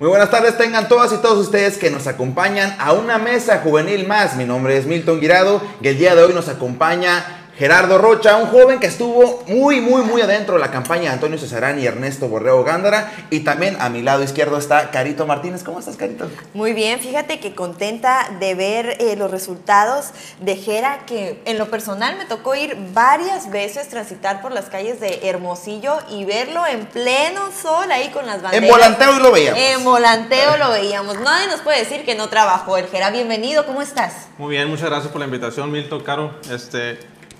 Muy 0.00 0.08
buenas 0.08 0.30
tardes, 0.30 0.56
tengan 0.56 0.88
todas 0.88 1.12
y 1.12 1.18
todos 1.18 1.38
ustedes 1.38 1.76
que 1.76 1.90
nos 1.90 2.06
acompañan 2.06 2.74
a 2.78 2.94
una 2.94 3.18
mesa 3.18 3.60
juvenil 3.62 4.08
más. 4.08 4.34
Mi 4.34 4.46
nombre 4.46 4.78
es 4.78 4.86
Milton 4.86 5.20
Guirado 5.20 5.60
y 5.82 5.88
el 5.88 5.98
día 5.98 6.16
de 6.16 6.22
hoy 6.22 6.32
nos 6.32 6.48
acompaña 6.48 7.39
Gerardo 7.58 7.98
Rocha, 7.98 8.36
un 8.36 8.48
joven 8.48 8.80
que 8.80 8.86
estuvo 8.86 9.42
muy, 9.46 9.80
muy, 9.80 10.02
muy 10.02 10.22
adentro 10.22 10.54
de 10.54 10.60
la 10.60 10.70
campaña 10.70 11.02
de 11.02 11.08
Antonio 11.10 11.38
Cesarán 11.38 11.78
y 11.78 11.86
Ernesto 11.86 12.28
Borreo 12.28 12.64
Gándara. 12.64 13.12
Y 13.30 13.40
también 13.40 13.76
a 13.80 13.88
mi 13.88 14.02
lado 14.02 14.22
izquierdo 14.22 14.56
está 14.58 14.90
Carito 14.90 15.26
Martínez. 15.26 15.62
¿Cómo 15.62 15.78
estás, 15.78 15.96
Carito? 15.96 16.30
Muy 16.54 16.72
bien, 16.72 17.00
fíjate 17.00 17.38
que 17.38 17.54
contenta 17.54 18.30
de 18.40 18.54
ver 18.54 18.96
eh, 18.98 19.16
los 19.16 19.30
resultados 19.30 20.10
de 20.40 20.56
Gera, 20.56 21.00
que 21.06 21.42
en 21.44 21.58
lo 21.58 21.70
personal 21.70 22.16
me 22.16 22.24
tocó 22.24 22.54
ir 22.54 22.76
varias 22.94 23.50
veces, 23.50 23.88
transitar 23.88 24.40
por 24.40 24.52
las 24.52 24.66
calles 24.66 25.00
de 25.00 25.28
Hermosillo 25.28 25.98
y 26.08 26.24
verlo 26.24 26.66
en 26.66 26.86
pleno 26.86 27.50
sol 27.52 27.90
ahí 27.92 28.08
con 28.08 28.26
las 28.26 28.42
banderas. 28.42 28.64
En 28.64 28.70
volanteo 28.70 29.18
lo 29.18 29.32
veíamos. 29.32 29.60
En 29.60 29.84
volanteo 29.84 30.56
lo 30.56 30.70
veíamos. 30.70 31.20
Nadie 31.20 31.46
nos 31.48 31.60
puede 31.60 31.80
decir 31.80 32.04
que 32.04 32.14
no 32.14 32.28
trabajó 32.28 32.76
el 32.76 32.86
Gera. 32.86 33.10
Bienvenido, 33.10 33.66
¿cómo 33.66 33.82
estás? 33.82 34.28
Muy 34.38 34.50
bien, 34.50 34.68
muchas 34.68 34.88
gracias 34.88 35.12
por 35.12 35.18
la 35.20 35.26
invitación, 35.26 35.70
Milton, 35.70 36.02
Caro. 36.02 36.34
Este, 36.50 36.98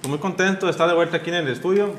muy 0.09 0.19
contento 0.19 0.67
de 0.67 0.73
estar 0.73 0.89
de 0.89 0.95
vuelta 0.95 1.19
aquí 1.19 1.30
en 1.30 1.37
el 1.37 1.49
estudio. 1.49 1.95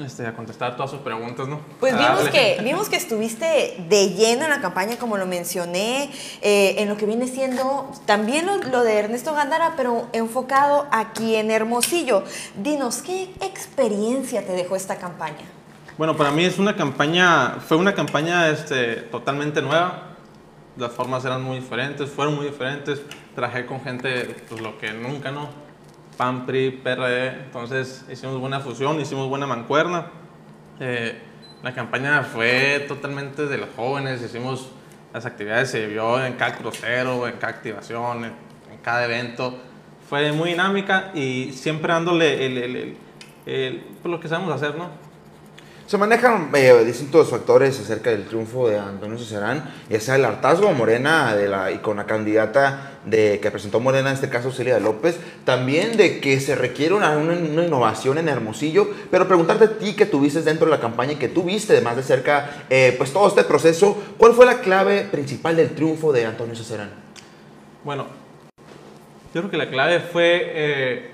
Este, 0.00 0.26
a 0.26 0.32
contestar 0.32 0.74
todas 0.74 0.90
sus 0.90 1.00
preguntas, 1.00 1.48
¿no? 1.48 1.60
Pues 1.78 1.94
vimos 1.94 2.26
que, 2.30 2.58
vimos 2.64 2.88
que 2.88 2.96
estuviste 2.96 3.76
de 3.90 4.08
lleno 4.14 4.44
en 4.44 4.50
la 4.50 4.62
campaña, 4.62 4.96
como 4.96 5.18
lo 5.18 5.26
mencioné, 5.26 6.10
eh, 6.40 6.76
en 6.78 6.88
lo 6.88 6.96
que 6.96 7.04
viene 7.04 7.28
siendo 7.28 7.90
también 8.06 8.46
lo, 8.46 8.56
lo 8.56 8.84
de 8.84 8.98
Ernesto 8.98 9.34
Gándara, 9.34 9.74
pero 9.76 10.08
enfocado 10.14 10.86
aquí 10.92 11.36
en 11.36 11.50
Hermosillo. 11.50 12.24
Dinos, 12.56 13.02
¿qué 13.02 13.24
experiencia 13.42 14.46
te 14.46 14.52
dejó 14.52 14.76
esta 14.76 14.96
campaña? 14.96 15.44
Bueno, 15.98 16.16
para 16.16 16.30
mí 16.30 16.46
es 16.46 16.58
una 16.58 16.74
campaña, 16.74 17.58
fue 17.60 17.76
una 17.76 17.94
campaña 17.94 18.48
este, 18.48 18.94
totalmente 18.94 19.60
nueva. 19.60 20.14
Las 20.78 20.92
formas 20.92 21.22
eran 21.26 21.42
muy 21.42 21.58
diferentes, 21.58 22.08
fueron 22.08 22.34
muy 22.34 22.46
diferentes. 22.46 23.02
Trabajé 23.34 23.66
con 23.66 23.82
gente, 23.82 24.36
pues 24.48 24.62
lo 24.62 24.78
que 24.78 24.90
nunca, 24.94 25.30
¿no? 25.30 25.50
PAN, 26.16 26.46
PRI. 26.46 26.80
Entonces 27.44 28.04
hicimos 28.10 28.38
buena 28.38 28.60
fusión, 28.60 29.00
hicimos 29.00 29.28
buena 29.28 29.46
mancuerna. 29.46 30.06
Eh, 30.80 31.18
la 31.62 31.72
campaña 31.74 32.22
fue 32.22 32.84
totalmente 32.88 33.46
de 33.46 33.58
los 33.58 33.68
jóvenes, 33.76 34.22
hicimos 34.22 34.70
las 35.12 35.26
actividades, 35.26 35.70
se 35.70 35.86
vio 35.86 36.24
en 36.24 36.34
cada 36.34 36.56
crucero, 36.56 37.26
en 37.28 37.34
cada 37.34 37.52
activación, 37.52 38.18
en, 38.24 38.32
en 38.72 38.78
cada 38.82 39.04
evento. 39.04 39.58
Fue 40.08 40.32
muy 40.32 40.50
dinámica 40.50 41.10
y 41.14 41.52
siempre 41.52 41.92
dándole 41.92 42.46
el, 42.46 42.58
el- 42.58 42.76
el- 42.76 42.96
el- 43.46 43.80
pues, 44.02 44.10
lo 44.10 44.20
que 44.20 44.28
sabemos 44.28 44.52
hacer, 44.54 44.74
¿no? 44.76 44.90
Se 45.86 45.98
manejan 45.98 46.50
eh, 46.54 46.84
distintos 46.86 47.28
factores 47.28 47.78
acerca 47.78 48.10
del 48.10 48.24
triunfo 48.26 48.68
de 48.68 48.78
Antonio 48.78 49.18
Cesarán, 49.18 49.70
ya 49.90 50.00
sea 50.00 50.14
el 50.16 50.24
hartazgo 50.24 50.72
Morena 50.72 51.34
de 51.34 51.48
la, 51.48 51.70
y 51.70 51.78
con 51.78 51.96
la 51.96 52.06
candidata 52.06 52.92
de, 53.04 53.40
que 53.42 53.50
presentó 53.50 53.80
Morena, 53.80 54.08
en 54.08 54.14
este 54.14 54.28
caso 54.28 54.52
Celia 54.52 54.78
López, 54.78 55.18
también 55.44 55.96
de 55.96 56.20
que 56.20 56.40
se 56.40 56.54
requiere 56.54 56.94
una, 56.94 57.14
innovación 57.14 58.18
en 58.18 58.28
Hermosillo, 58.28 58.88
pero 59.10 59.26
preguntarte 59.26 59.64
a 59.64 59.78
ti 59.78 59.94
que 59.94 60.06
tuviste 60.06 60.40
dentro 60.42 60.66
de 60.66 60.70
la 60.70 60.80
campaña 60.80 61.12
y 61.12 61.16
que 61.16 61.28
tuviste 61.28 61.80
más 61.80 61.96
de 61.96 62.02
cerca 62.02 62.64
eh, 62.70 62.94
pues 62.96 63.12
todo 63.12 63.28
este 63.28 63.44
proceso, 63.44 64.00
¿cuál 64.16 64.32
fue 64.34 64.46
la 64.46 64.60
clave 64.60 65.02
principal 65.02 65.56
del 65.56 65.70
triunfo 65.70 66.12
de 66.12 66.24
Antonio 66.24 66.54
Cesarán? 66.54 66.90
Bueno, 67.84 68.06
yo 69.34 69.40
creo 69.40 69.50
que 69.50 69.56
la 69.56 69.68
clave 69.68 70.00
fue 70.00 70.52
eh, 70.54 71.10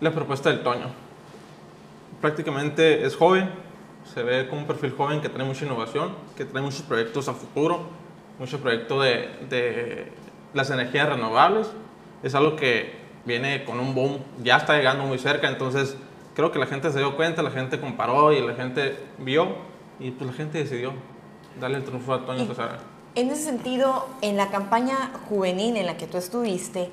la 0.00 0.10
propuesta 0.12 0.50
del 0.50 0.62
Toño. 0.62 0.90
Prácticamente 2.20 3.06
es 3.06 3.14
joven, 3.14 3.65
se 4.12 4.22
ve 4.22 4.48
como 4.48 4.62
un 4.62 4.66
perfil 4.66 4.94
joven 4.96 5.20
que 5.20 5.28
trae 5.28 5.46
mucha 5.46 5.64
innovación, 5.64 6.14
que 6.36 6.44
trae 6.44 6.62
muchos 6.62 6.82
proyectos 6.82 7.28
a 7.28 7.34
futuro, 7.34 7.80
mucho 8.38 8.60
proyecto 8.60 9.00
de, 9.00 9.28
de 9.48 10.12
las 10.54 10.70
energías 10.70 11.08
renovables. 11.08 11.68
Es 12.22 12.34
algo 12.34 12.56
que 12.56 12.94
viene 13.24 13.64
con 13.64 13.80
un 13.80 13.94
boom, 13.94 14.18
ya 14.42 14.56
está 14.56 14.76
llegando 14.76 15.04
muy 15.04 15.18
cerca, 15.18 15.48
entonces 15.48 15.96
creo 16.34 16.52
que 16.52 16.58
la 16.58 16.66
gente 16.66 16.90
se 16.92 16.98
dio 16.98 17.16
cuenta, 17.16 17.42
la 17.42 17.50
gente 17.50 17.80
comparó 17.80 18.32
y 18.32 18.40
la 18.40 18.54
gente 18.54 18.96
vio 19.18 19.48
y 19.98 20.10
pues 20.12 20.30
la 20.30 20.36
gente 20.36 20.58
decidió 20.58 20.92
darle 21.60 21.78
el 21.78 21.84
triunfo 21.84 22.14
a 22.14 22.24
Toño 22.24 22.46
Cesar. 22.46 22.78
En 23.14 23.30
ese 23.30 23.44
sentido, 23.44 24.06
en 24.20 24.36
la 24.36 24.50
campaña 24.50 25.10
juvenil 25.28 25.76
en 25.76 25.86
la 25.86 25.96
que 25.96 26.06
tú 26.06 26.18
estuviste, 26.18 26.90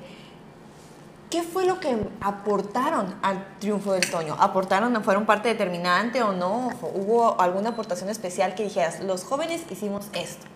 ¿qué 1.34 1.42
fue 1.42 1.66
lo 1.66 1.80
que 1.80 1.96
aportaron 2.20 3.12
al 3.20 3.58
triunfo 3.58 3.92
del 3.92 4.08
Toño? 4.08 4.36
¿Aportaron, 4.38 5.02
fueron 5.02 5.26
parte 5.26 5.48
determinante 5.48 6.22
o 6.22 6.32
no? 6.32 6.70
¿Hubo 6.80 7.40
alguna 7.40 7.70
aportación 7.70 8.08
especial 8.08 8.54
que 8.54 8.62
dijeras, 8.62 9.00
los 9.02 9.24
jóvenes 9.24 9.64
hicimos 9.68 10.10
esto? 10.12 10.46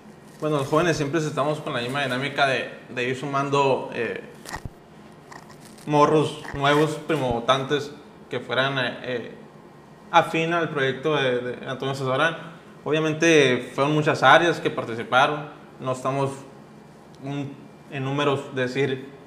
Bueno, 0.40 0.58
los 0.58 0.68
jóvenes 0.68 0.96
siempre 0.96 1.18
estamos 1.18 1.58
con 1.58 1.72
la 1.72 1.80
misma 1.80 2.04
dinámica 2.04 2.46
de, 2.46 2.70
de 2.90 3.08
ir 3.08 3.18
sumando 3.18 3.90
eh, 3.92 4.22
morros 5.86 6.42
nuevos, 6.54 6.90
primovotantes, 7.08 7.90
que 8.30 8.38
fueran 8.38 8.78
eh, 8.78 8.98
eh, 9.02 9.34
afín 10.12 10.52
al 10.52 10.68
proyecto 10.68 11.16
de, 11.16 11.40
de 11.40 11.66
Antonio 11.68 11.96
Cesarán. 11.96 12.36
Obviamente 12.84 13.72
fueron 13.74 13.94
muchas 13.94 14.22
áreas 14.22 14.60
que 14.60 14.70
participaron, 14.70 15.48
no 15.80 15.90
estamos 15.90 16.30
un- 17.24 17.52
en 17.90 18.04
números 18.04 18.54
de 18.54 18.62
decir 18.62 19.17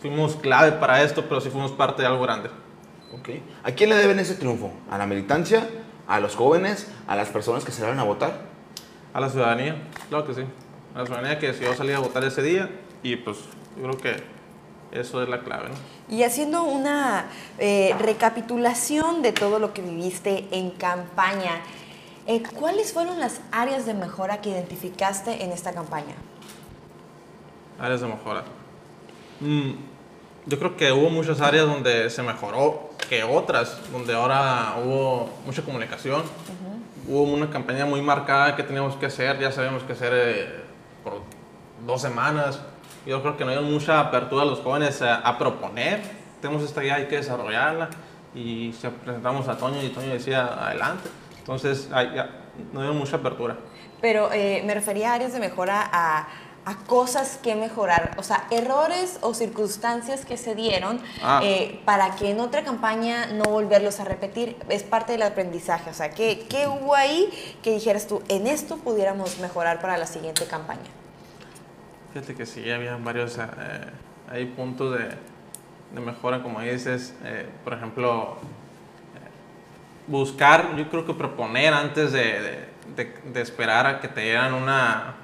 fuimos 0.00 0.36
clave 0.36 0.72
para 0.72 1.02
esto, 1.02 1.24
pero 1.28 1.40
sí 1.40 1.50
fuimos 1.50 1.72
parte 1.72 2.02
de 2.02 2.08
algo 2.08 2.22
grande. 2.22 2.50
Ok. 3.12 3.30
¿A 3.64 3.72
quién 3.72 3.90
le 3.90 3.96
deben 3.96 4.18
ese 4.18 4.34
triunfo? 4.34 4.70
¿A 4.90 4.98
la 4.98 5.06
militancia? 5.06 5.68
¿A 6.06 6.20
los 6.20 6.36
jóvenes? 6.36 6.90
¿A 7.06 7.16
las 7.16 7.28
personas 7.28 7.64
que 7.64 7.72
salieron 7.72 7.98
a 7.98 8.04
votar? 8.04 8.42
A 9.12 9.20
la 9.20 9.28
ciudadanía, 9.28 9.76
claro 10.08 10.26
que 10.26 10.34
sí. 10.34 10.42
A 10.94 11.00
la 11.00 11.06
ciudadanía 11.06 11.38
que 11.38 11.48
decidió 11.48 11.74
salir 11.74 11.94
a 11.94 12.00
votar 12.00 12.24
ese 12.24 12.42
día 12.42 12.70
y 13.02 13.16
pues 13.16 13.38
yo 13.76 13.82
creo 13.84 13.98
que 13.98 14.22
eso 14.92 15.22
es 15.22 15.28
la 15.28 15.40
clave, 15.40 15.68
¿no? 15.68 16.14
Y 16.14 16.22
haciendo 16.22 16.62
una 16.62 17.26
eh, 17.58 17.94
recapitulación 17.98 19.22
de 19.22 19.32
todo 19.32 19.58
lo 19.58 19.74
que 19.74 19.82
viviste 19.82 20.46
en 20.50 20.70
campaña, 20.70 21.60
eh, 22.26 22.42
¿cuáles 22.58 22.92
fueron 22.92 23.20
las 23.20 23.40
áreas 23.52 23.84
de 23.84 23.94
mejora 23.94 24.40
que 24.40 24.50
identificaste 24.50 25.44
en 25.44 25.52
esta 25.52 25.72
campaña? 25.72 26.14
Áreas 27.78 28.00
de 28.00 28.06
mejora. 28.06 28.44
Mm, 29.40 29.70
yo 30.46 30.58
creo 30.58 30.76
que 30.76 30.92
hubo 30.92 31.10
muchas 31.10 31.40
áreas 31.40 31.66
donde 31.66 32.10
se 32.10 32.22
mejoró 32.22 32.90
que 33.08 33.22
otras, 33.24 33.80
donde 33.92 34.14
ahora 34.14 34.76
hubo 34.84 35.30
mucha 35.44 35.62
comunicación. 35.62 36.22
Hubo 37.06 37.22
una 37.22 37.48
campaña 37.48 37.86
muy 37.86 38.02
marcada 38.02 38.54
que 38.54 38.62
teníamos 38.62 38.96
que 38.96 39.06
hacer, 39.06 39.38
ya 39.38 39.50
sabíamos 39.50 39.82
que 39.82 39.94
hacer 39.94 40.12
eh, 40.14 40.64
por 41.02 41.22
dos 41.86 42.02
semanas. 42.02 42.60
Yo 43.06 43.22
creo 43.22 43.36
que 43.36 43.44
no 43.44 43.50
hay 43.50 43.60
mucha 43.60 44.00
apertura 44.00 44.42
a 44.42 44.46
los 44.46 44.60
jóvenes 44.60 45.00
a, 45.00 45.16
a 45.16 45.38
proponer. 45.38 46.02
Tenemos 46.42 46.62
esta 46.62 46.82
idea, 46.82 46.96
hay 46.96 47.06
que 47.06 47.16
desarrollarla. 47.16 47.88
Y 48.34 48.74
se 48.78 48.90
presentamos 48.90 49.48
a 49.48 49.56
Toño 49.56 49.82
y 49.82 49.88
Toño 49.88 50.12
decía 50.12 50.46
adelante. 50.66 51.08
Entonces, 51.38 51.88
hay, 51.92 52.14
ya, 52.14 52.28
no 52.72 52.82
hay 52.82 52.90
mucha 52.90 53.16
apertura. 53.16 53.56
Pero 54.00 54.30
eh, 54.32 54.62
me 54.64 54.74
refería 54.74 55.12
a 55.12 55.14
áreas 55.14 55.32
de 55.32 55.40
mejora 55.40 55.88
a, 55.92 56.28
a 56.68 56.76
cosas 56.86 57.38
que 57.42 57.54
mejorar, 57.54 58.12
o 58.18 58.22
sea, 58.22 58.46
errores 58.50 59.18
o 59.22 59.32
circunstancias 59.32 60.24
que 60.24 60.36
se 60.36 60.54
dieron 60.54 61.00
Ah. 61.22 61.40
eh, 61.42 61.80
para 61.84 62.14
que 62.16 62.30
en 62.30 62.40
otra 62.40 62.62
campaña 62.64 63.26
no 63.26 63.44
volverlos 63.44 64.00
a 64.00 64.04
repetir. 64.04 64.56
Es 64.68 64.82
parte 64.82 65.12
del 65.12 65.22
aprendizaje, 65.22 65.88
o 65.90 65.94
sea, 65.94 66.10
¿qué, 66.10 66.46
qué 66.48 66.66
hubo 66.68 66.94
ahí 66.94 67.30
que 67.62 67.70
dijeras 67.72 68.06
tú, 68.06 68.22
en 68.28 68.46
esto 68.46 68.76
pudiéramos 68.76 69.38
mejorar 69.38 69.80
para 69.80 69.96
la 69.96 70.06
siguiente 70.06 70.44
campaña? 70.46 70.80
Fíjate 72.12 72.34
que 72.34 72.44
sí, 72.46 72.70
había 72.70 72.96
varios, 72.96 73.38
eh, 73.38 73.42
hay 74.30 74.44
puntos 74.46 74.98
de, 74.98 75.04
de 75.94 76.00
mejora, 76.00 76.42
como 76.42 76.60
dices, 76.60 77.14
eh, 77.24 77.48
por 77.64 77.72
ejemplo, 77.72 78.36
buscar, 80.06 80.76
yo 80.76 80.88
creo 80.88 81.06
que 81.06 81.14
proponer 81.14 81.72
antes 81.74 82.12
de, 82.12 82.20
de- 82.40 82.68
de- 82.96 83.14
de 83.32 83.40
esperar 83.42 83.86
a 83.86 84.00
que 84.00 84.08
te 84.08 84.20
dieran 84.22 84.54
una... 84.54 85.14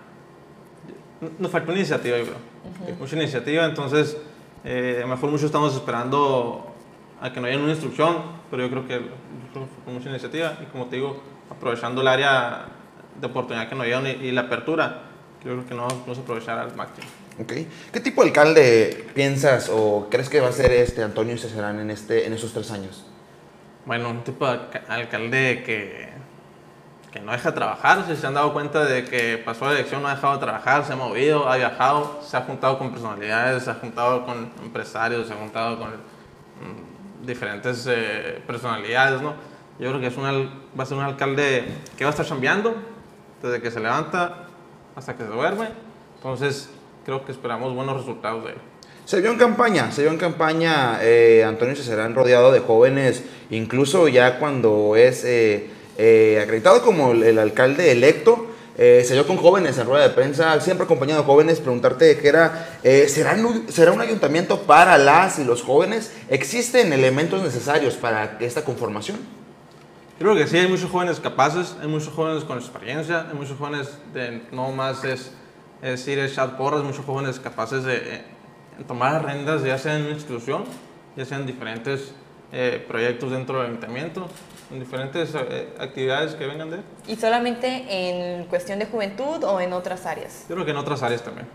Nos 1.38 1.50
faltó 1.50 1.72
iniciativa, 1.72 2.16
yo 2.18 2.24
creo. 2.24 2.96
Mucha 2.98 3.16
iniciativa, 3.16 3.64
entonces, 3.64 4.16
eh, 4.64 4.96
a 4.98 5.00
lo 5.02 5.08
mejor 5.08 5.30
muchos 5.30 5.46
estamos 5.46 5.74
esperando 5.74 6.74
a 7.20 7.32
que 7.32 7.40
nos 7.40 7.50
den 7.50 7.60
una 7.60 7.70
instrucción, 7.72 8.16
pero 8.50 8.62
yo 8.64 8.70
creo 8.70 8.86
que, 8.88 9.00
con 9.84 9.94
mucha 9.94 10.10
iniciativa 10.10 10.58
y 10.62 10.66
como 10.66 10.86
te 10.86 10.96
digo, 10.96 11.22
aprovechando 11.50 12.00
el 12.00 12.08
área 12.08 12.66
de 13.20 13.26
oportunidad 13.26 13.68
que 13.68 13.74
nos 13.74 13.84
dieron 13.86 14.06
y, 14.06 14.10
y 14.10 14.32
la 14.32 14.42
apertura, 14.42 15.02
yo 15.44 15.52
creo 15.52 15.66
que 15.66 15.74
no 15.74 15.86
vamos 15.88 16.18
a 16.18 16.20
aprovechar 16.22 16.58
al 16.58 16.74
máximo. 16.74 17.06
Ok. 17.40 17.52
¿Qué 17.92 18.00
tipo 18.00 18.22
de 18.22 18.28
alcalde 18.28 19.06
piensas 19.14 19.68
o 19.72 20.08
crees 20.10 20.28
que 20.28 20.40
va 20.40 20.48
a 20.48 20.52
ser 20.52 20.72
este 20.72 21.02
Antonio 21.02 21.36
Cesarán 21.36 21.80
en, 21.80 21.90
este, 21.90 22.26
en 22.26 22.32
esos 22.32 22.52
tres 22.52 22.70
años? 22.70 23.04
Bueno, 23.86 24.08
un 24.10 24.22
tipo 24.24 24.46
de 24.46 24.52
alca- 24.52 24.84
alcalde 24.88 25.62
que, 25.66 26.08
que 27.14 27.20
no 27.20 27.30
deja 27.30 27.54
trabajar, 27.54 28.04
si 28.08 28.16
se 28.16 28.26
han 28.26 28.34
dado 28.34 28.52
cuenta 28.52 28.84
de 28.84 29.04
que 29.04 29.38
pasó 29.38 29.66
la 29.66 29.74
elección, 29.74 30.02
no 30.02 30.08
ha 30.08 30.16
dejado 30.16 30.34
de 30.34 30.40
trabajar, 30.40 30.84
se 30.84 30.94
ha 30.94 30.96
movido, 30.96 31.48
ha 31.48 31.56
viajado, 31.56 32.18
se 32.26 32.36
ha 32.36 32.40
juntado 32.40 32.76
con 32.76 32.90
personalidades, 32.90 33.62
se 33.62 33.70
ha 33.70 33.74
juntado 33.74 34.26
con 34.26 34.50
empresarios, 34.60 35.28
se 35.28 35.32
ha 35.32 35.36
juntado 35.36 35.78
con 35.78 35.90
mm, 35.90 37.24
diferentes 37.24 37.86
eh, 37.88 38.42
personalidades, 38.44 39.22
¿no? 39.22 39.34
Yo 39.78 39.90
creo 39.90 40.00
que 40.00 40.08
es 40.08 40.16
un, 40.16 40.24
va 40.76 40.82
a 40.82 40.86
ser 40.86 40.98
un 40.98 41.04
alcalde 41.04 41.64
que 41.96 42.02
va 42.02 42.10
a 42.10 42.14
estar 42.14 42.26
cambiando 42.26 42.74
desde 43.40 43.62
que 43.62 43.70
se 43.70 43.78
levanta 43.78 44.48
hasta 44.96 45.14
que 45.16 45.22
se 45.22 45.28
duerme. 45.28 45.68
Entonces, 46.16 46.68
creo 47.04 47.24
que 47.24 47.30
esperamos 47.30 47.72
buenos 47.76 47.96
resultados 47.96 48.42
de 48.42 48.50
él. 48.50 48.58
Se 49.04 49.20
vio 49.20 49.30
en 49.30 49.38
campaña, 49.38 49.92
se 49.92 50.02
vio 50.02 50.10
en 50.10 50.18
campaña 50.18 50.98
eh, 51.00 51.44
Antonio 51.46 51.76
Cesarán 51.76 52.12
rodeado 52.12 52.50
de 52.50 52.58
jóvenes, 52.58 53.22
incluso 53.50 54.08
ya 54.08 54.40
cuando 54.40 54.96
es 54.96 55.24
eh, 55.24 55.70
eh, 55.98 56.40
acreditado 56.42 56.82
como 56.82 57.12
el, 57.12 57.38
alcalde 57.38 57.92
electo, 57.92 58.46
eh, 58.76 59.04
se 59.06 59.22
con 59.24 59.36
jóvenes 59.36 59.78
en 59.78 59.86
rueda 59.86 60.08
de 60.08 60.14
prensa, 60.14 60.60
siempre 60.60 60.84
acompañado 60.84 61.20
de 61.20 61.26
jóvenes, 61.26 61.60
preguntarte 61.60 62.18
qué 62.18 62.28
era, 62.28 62.78
eh, 62.82 63.08
¿será, 63.08 63.34
un, 63.34 63.70
¿será 63.72 63.92
un 63.92 64.00
ayuntamiento 64.00 64.62
para 64.62 64.98
las 64.98 65.38
y 65.38 65.44
los 65.44 65.62
jóvenes? 65.62 66.12
¿Existen 66.28 66.92
elementos 66.92 67.42
necesarios 67.42 67.94
para 67.94 68.36
esta 68.40 68.64
conformación? 68.64 69.18
Creo 70.18 70.36
que 70.36 70.46
sí, 70.46 70.56
hay 70.56 70.68
muchos 70.68 70.90
jóvenes 70.90 71.18
capaces, 71.18 71.76
hay 71.80 71.88
muchos 71.88 72.12
jóvenes 72.12 72.44
con 72.44 72.56
experiencia, 72.56 73.26
hay 73.28 73.36
muchos 73.36 73.58
jóvenes 73.58 73.98
no 74.52 74.70
más 74.70 75.02
es, 75.04 75.32
es 75.82 76.06
ir 76.06 76.20
porras, 76.56 76.84
muchos 76.84 77.04
jóvenes 77.04 77.40
capaces 77.40 77.82
de 77.82 77.96
eh, 77.96 78.24
tomar 78.86 79.24
rendas, 79.24 79.64
ya 79.64 79.76
sea 79.76 79.96
en 79.96 80.02
una 80.02 80.12
institución, 80.12 80.64
ya 81.16 81.24
sean 81.24 81.46
diferentes 81.46 82.12
eh, 82.52 82.84
proyectos 82.86 83.32
dentro 83.32 83.58
del 83.58 83.66
ayuntamiento, 83.66 84.28
en 84.74 84.80
diferentes 84.80 85.32
eh, 85.34 85.68
actividades 85.78 86.34
que 86.34 86.46
vengan 86.46 86.70
de. 86.70 86.78
¿Y 87.06 87.16
solamente 87.16 87.84
en 87.88 88.44
cuestión 88.46 88.78
de 88.80 88.86
juventud 88.86 89.42
o 89.44 89.60
en 89.60 89.72
otras 89.72 90.04
áreas? 90.04 90.44
Yo 90.48 90.54
creo 90.56 90.64
que 90.64 90.72
en 90.72 90.76
otras 90.76 91.02
áreas 91.02 91.22
también. 91.22 91.46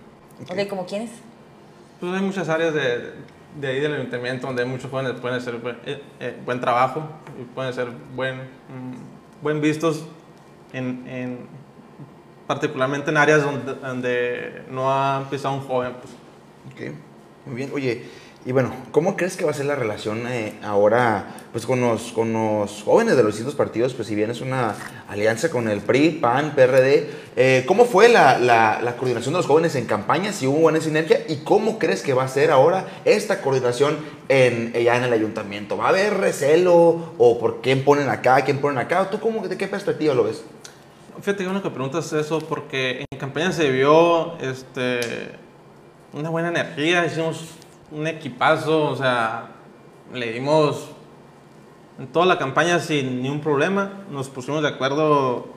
Ok, 0.49 0.67
¿como 0.69 0.85
quiénes? 0.85 1.11
Pues 1.99 2.13
hay 2.13 2.21
muchas 2.21 2.47
áreas 2.47 2.73
de, 2.73 3.11
de 3.59 3.67
ahí 3.67 3.79
del 3.81 3.93
ayuntamiento 3.95 4.47
donde 4.47 4.63
muchos 4.63 4.89
jóvenes 4.89 5.19
pueden 5.19 5.37
hacer 5.37 5.57
buen, 5.57 5.77
eh, 5.85 6.01
eh, 6.21 6.37
buen 6.45 6.61
trabajo 6.61 7.03
y 7.39 7.43
pueden 7.43 7.73
ser 7.73 7.89
buen, 8.15 8.35
mm, 8.37 9.43
buen 9.43 9.59
vistos 9.59 10.05
en, 10.71 11.05
en- 11.07 11.47
particularmente 12.47 13.11
en 13.11 13.17
áreas 13.17 13.43
donde, 13.43 13.73
donde 13.75 14.63
no 14.69 14.91
ha 14.91 15.17
empezado 15.23 15.55
un 15.55 15.61
joven. 15.61 15.93
Pues. 16.01 16.13
Ok, 16.91 16.95
muy 17.47 17.55
bien. 17.55 17.71
Oye, 17.73 18.05
y 18.45 18.53
bueno, 18.53 18.71
¿cómo 18.91 19.17
crees 19.17 19.35
que 19.35 19.43
va 19.43 19.51
a 19.51 19.53
ser 19.53 19.65
la 19.65 19.75
relación 19.75 20.25
eh, 20.27 20.53
ahora 20.63 21.25
pues, 21.51 21.65
con, 21.65 21.81
los, 21.81 22.13
con 22.13 22.31
los 22.31 22.83
jóvenes 22.83 23.17
de 23.17 23.23
los 23.23 23.33
distintos 23.33 23.53
partidos? 23.55 23.93
Pues 23.93 24.07
si 24.07 24.15
bien 24.15 24.31
es 24.31 24.39
una 24.39 24.75
alianza 25.09 25.49
con 25.49 25.67
el 25.67 25.81
PRI, 25.81 26.11
PAN, 26.21 26.53
PRD, 26.55 27.09
eh, 27.35 27.65
¿cómo 27.67 27.83
fue 27.85 28.07
la, 28.07 28.39
la- 28.39 28.79
la 28.81 28.95
coordinación 28.95 29.33
de 29.33 29.39
los 29.39 29.45
jóvenes 29.45 29.75
en 29.75 29.85
campaña? 29.85 30.31
Si 30.31 30.47
hubo 30.47 30.59
buena 30.59 30.79
sinergia, 30.79 31.19
¿y 31.27 31.37
cómo 31.43 31.77
crees 31.79 32.01
que 32.01 32.13
va 32.13 32.23
a 32.23 32.27
ser 32.29 32.49
ahora 32.49 32.87
esta 33.03 33.41
coordinación 33.41 33.97
en, 34.29 34.71
ya 34.73 34.95
en 34.95 35.03
el 35.03 35.11
ayuntamiento? 35.13 35.75
¿Va 35.75 35.87
a 35.87 35.89
haber 35.89 36.15
recelo 36.17 37.13
o 37.17 37.39
por 37.39 37.59
quién 37.61 37.83
ponen 37.83 38.07
acá, 38.09 38.41
quién 38.45 38.59
ponen 38.59 38.77
acá? 38.77 39.09
¿Tú 39.09 39.19
cómo, 39.19 39.45
de 39.47 39.57
qué 39.57 39.67
perspectiva 39.67 40.13
lo 40.13 40.23
ves? 40.23 40.43
Fíjate 41.19 41.39
que 41.39 41.43
bueno 41.45 41.61
que 41.61 41.69
preguntas 41.71 42.13
eso 42.13 42.39
porque 42.39 43.03
en 43.11 43.19
campaña 43.19 43.51
se 43.51 43.69
vio 43.69 44.37
este, 44.39 45.01
una 46.13 46.29
buena 46.29 46.47
energía, 46.47 47.05
hicimos 47.05 47.55
un 47.91 48.07
equipazo, 48.07 48.85
o 48.91 48.95
sea, 48.95 49.49
le 50.13 50.31
dimos 50.33 50.89
en 51.99 52.07
toda 52.07 52.25
la 52.25 52.37
campaña 52.37 52.79
sin 52.79 53.21
ningún 53.21 53.41
problema, 53.41 53.91
nos 54.11 54.29
pusimos 54.29 54.61
de 54.61 54.69
acuerdo 54.69 55.47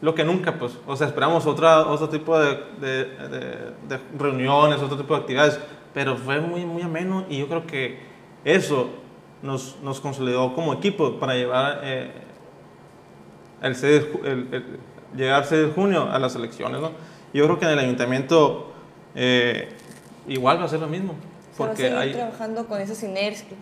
lo 0.00 0.14
que 0.14 0.24
nunca, 0.24 0.54
pues, 0.58 0.78
o 0.86 0.96
sea, 0.96 1.06
esperamos 1.08 1.46
otra, 1.46 1.86
otro 1.86 2.08
tipo 2.08 2.38
de, 2.38 2.58
de- 2.80 3.04
de- 3.28 3.74
de 3.88 4.00
reuniones, 4.18 4.80
otro 4.80 4.96
tipo 4.96 5.14
de 5.14 5.20
actividades, 5.20 5.60
pero 5.92 6.16
fue 6.16 6.40
muy, 6.40 6.64
muy 6.64 6.82
ameno 6.82 7.24
y 7.28 7.38
yo 7.38 7.48
creo 7.48 7.66
que 7.66 7.98
eso 8.44 8.88
nos, 9.42 9.76
nos 9.82 10.00
consolidó 10.00 10.54
como 10.54 10.72
equipo 10.72 11.18
para 11.18 11.34
llevar 11.34 11.80
eh, 11.82 12.12
el, 13.62 13.74
6 13.74 14.02
de 14.22 14.30
el- 14.30 14.48
el- 14.54 14.78
llegar 15.16 15.44
6 15.44 15.66
de 15.66 15.72
junio 15.72 16.08
a 16.10 16.18
las 16.18 16.34
elecciones, 16.36 16.80
¿no? 16.80 16.92
Yo 17.34 17.44
creo 17.44 17.58
que 17.58 17.66
en 17.66 17.72
el 17.72 17.78
ayuntamiento 17.80 18.72
eh, 19.14 19.68
igual 20.30 20.58
va 20.58 20.64
a 20.64 20.68
ser 20.68 20.80
lo 20.80 20.88
mismo, 20.88 21.14
¿Se 21.52 21.62
va 21.62 21.66
a 21.66 21.68
porque 21.68 21.82
seguir 21.82 21.98
hay, 21.98 22.12
trabajando 22.12 22.66
con 22.66 22.80
esa, 22.80 22.94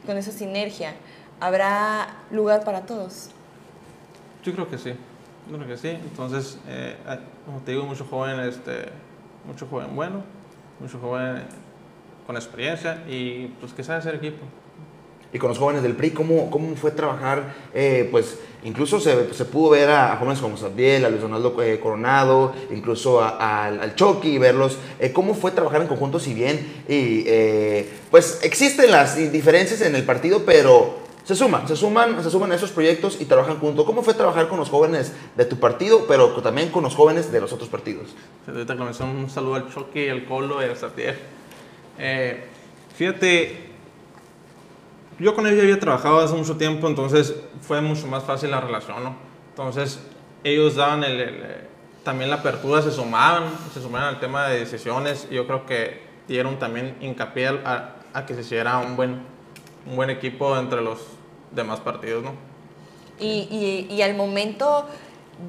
con 0.06 0.16
esa 0.16 0.30
sinergia? 0.30 0.94
¿Habrá 1.40 2.08
lugar 2.30 2.64
para 2.64 2.86
todos? 2.86 3.30
yo 4.44 4.54
creo 4.54 4.68
que 4.68 4.78
sí, 4.78 4.92
yo 5.50 5.56
creo 5.56 5.68
que 5.68 5.76
sí. 5.76 5.88
Entonces, 5.88 6.58
eh, 6.68 6.96
como 7.44 7.60
te 7.60 7.72
digo, 7.72 7.84
mucho 7.84 8.04
joven, 8.04 8.40
este, 8.40 8.86
mucho 9.46 9.66
joven 9.66 9.94
bueno, 9.94 10.22
mucho 10.80 10.98
joven 10.98 11.42
con 12.26 12.36
experiencia 12.36 13.04
y 13.08 13.48
pues 13.60 13.72
que 13.72 13.82
sabe 13.82 13.98
hacer 13.98 14.14
equipo. 14.14 14.44
Y 15.32 15.38
con 15.38 15.50
los 15.50 15.58
jóvenes 15.58 15.82
del 15.82 15.94
PRI, 15.94 16.10
¿cómo, 16.12 16.50
cómo 16.50 16.74
fue 16.74 16.90
trabajar? 16.90 17.54
Eh, 17.74 18.08
pues 18.10 18.38
incluso 18.64 18.98
se, 18.98 19.34
se 19.34 19.44
pudo 19.44 19.70
ver 19.70 19.90
a, 19.90 20.14
a 20.14 20.16
jóvenes 20.16 20.40
como 20.40 20.56
Sabiel, 20.56 21.04
a 21.04 21.10
Luis 21.10 21.20
Donaldo 21.20 21.54
eh, 21.62 21.78
Coronado, 21.80 22.54
incluso 22.70 23.20
a- 23.22 23.66
al, 23.66 23.78
al 23.80 23.94
Chucky 23.94 24.38
verlos. 24.38 24.78
eh, 24.98 25.12
¿Cómo 25.12 25.34
fue 25.34 25.50
trabajar 25.50 25.82
en 25.82 25.88
conjunto? 25.88 26.18
Si 26.18 26.32
bien, 26.32 26.82
y, 26.88 27.24
pues 28.10 28.40
existen 28.42 28.90
las 28.90 29.16
diferencias 29.30 29.82
en 29.82 29.94
el 29.94 30.04
partido, 30.04 30.44
pero 30.46 30.96
se 31.24 31.34
suman, 31.36 31.68
se 31.68 31.76
suman, 31.76 32.22
se 32.24 32.30
suman 32.30 32.50
a 32.52 32.54
esos 32.54 32.70
proyectos 32.70 33.18
y 33.20 33.26
trabajan 33.26 33.58
juntos. 33.58 33.84
¿Cómo 33.84 34.02
fue 34.02 34.14
trabajar 34.14 34.48
con 34.48 34.58
los 34.58 34.70
jóvenes 34.70 35.12
de 35.36 35.44
tu 35.44 35.58
partido, 35.58 36.06
pero 36.08 36.28
también 36.40 36.70
con 36.70 36.82
los 36.84 36.94
jóvenes 36.94 37.30
de 37.30 37.42
los 37.42 37.52
otros 37.52 37.68
partidos? 37.68 38.14
Ahorita 38.46 38.74
un 39.04 39.28
saludo 39.28 39.56
al 39.56 39.68
Chucky, 39.70 40.08
al 40.08 40.24
Colo 40.24 40.62
y 40.62 40.64
al. 40.64 41.16
Eh, 41.98 42.44
fíjate, 42.96 43.68
yo 45.18 45.34
con 45.34 45.46
ellos 45.46 45.56
ya 45.58 45.62
había 45.64 45.80
trabajado 45.80 46.20
hace 46.20 46.34
mucho 46.34 46.56
tiempo, 46.56 46.86
entonces 46.88 47.34
fue 47.60 47.80
mucho 47.80 48.06
más 48.06 48.24
fácil 48.24 48.50
la 48.50 48.60
relación, 48.60 49.02
¿no? 49.04 49.16
Entonces, 49.50 50.00
ellos 50.44 50.76
daban 50.76 51.02
el, 51.04 51.20
eh, 51.20 51.66
también 52.04 52.30
la 52.30 52.36
apertura, 52.36 52.80
se 52.82 52.90
sumaban, 52.92 53.44
se 53.74 53.80
sumaban 53.82 54.14
al 54.14 54.20
tema 54.20 54.46
de 54.48 54.60
decisiones, 54.60 55.26
y 55.30 55.34
yo 55.34 55.46
creo 55.46 55.66
que 55.66 56.00
dieron 56.28 56.58
también 56.58 56.96
hincapié 57.00 57.48
a, 57.48 57.94
que 58.26 58.34
se 58.34 58.40
hiciera 58.40 58.78
un 58.78 58.96
buen, 58.96 59.20
un 59.88 59.96
buen 59.96 60.10
equipo 60.10 60.56
entre 60.56 60.80
los 60.82 60.98
demás 61.52 61.80
partidos, 61.80 62.24
¿no? 62.24 62.32
Y- 63.20 63.86
y 63.90 64.02
al 64.02 64.14
momento 64.14 64.86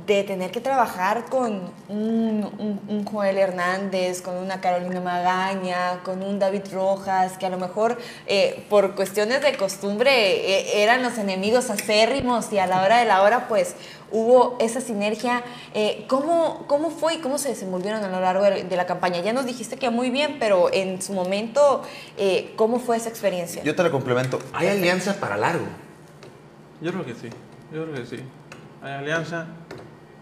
de 0.05 0.23
tener 0.23 0.51
que 0.51 0.61
trabajar 0.61 1.25
con 1.29 1.71
un, 1.87 2.47
un- 2.59 2.79
un 2.87 3.05
Joel 3.05 3.37
Hernández, 3.39 4.21
con 4.21 4.35
una 4.37 4.61
Carolina 4.61 5.01
Magaña, 5.01 6.01
con 6.03 6.21
un 6.21 6.37
David 6.37 6.63
Rojas, 6.71 7.37
que 7.39 7.47
a 7.47 7.49
lo 7.49 7.57
mejor 7.57 7.97
eh, 8.27 8.65
por 8.69 8.93
cuestiones 8.95 9.41
de 9.41 9.57
costumbre 9.57 10.11
eh, 10.11 10.83
eran 10.83 11.01
los 11.01 11.17
enemigos 11.17 11.69
acérrimos 11.71 12.51
y 12.53 12.59
a 12.59 12.67
la 12.67 12.83
hora 12.83 12.97
de 12.99 13.05
la 13.05 13.23
hora 13.23 13.47
pues 13.47 13.75
hubo 14.11 14.57
esa 14.59 14.79
sinergia. 14.79 15.43
Eh, 15.73 16.05
¿cómo, 16.07 16.65
¿Cómo 16.67 16.91
fue 16.91 17.15
y 17.15 17.17
cómo 17.17 17.39
se 17.39 17.49
desenvolvieron 17.49 18.03
a 18.03 18.09
lo 18.09 18.19
largo 18.19 18.43
de, 18.43 18.63
de 18.65 18.75
la 18.75 18.85
campaña? 18.85 19.21
Ya 19.21 19.33
nos 19.33 19.47
dijiste 19.47 19.77
que 19.77 19.89
muy 19.89 20.11
bien, 20.11 20.37
pero 20.39 20.71
en 20.71 21.01
su 21.01 21.13
momento, 21.13 21.81
eh, 22.17 22.53
¿cómo 22.57 22.79
fue 22.79 22.97
esa 22.97 23.09
experiencia? 23.09 23.63
Yo 23.63 23.75
te 23.75 23.81
la 23.81 23.89
complemento. 23.89 24.37
Hay 24.53 24.67
alianza 24.67 25.15
para 25.19 25.35
largo. 25.35 25.65
Yo 26.81 26.91
creo 26.91 27.05
que 27.05 27.13
sí, 27.15 27.29
yo 27.73 27.83
creo 27.85 27.95
que 27.95 28.05
sí. 28.05 28.23
Hay 28.81 28.93
alianza. 28.93 29.47